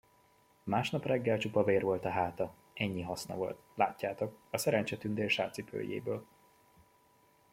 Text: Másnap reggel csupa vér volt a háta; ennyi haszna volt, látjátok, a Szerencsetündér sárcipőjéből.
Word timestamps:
Másnap 0.63 1.05
reggel 1.05 1.37
csupa 1.37 1.63
vér 1.63 1.83
volt 1.83 2.05
a 2.05 2.09
háta; 2.09 2.53
ennyi 2.73 3.01
haszna 3.01 3.35
volt, 3.35 3.59
látjátok, 3.75 4.35
a 4.49 4.57
Szerencsetündér 4.57 5.29
sárcipőjéből. 5.29 6.25